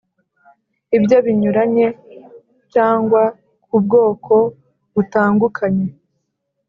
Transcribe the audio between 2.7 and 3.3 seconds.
cyangwa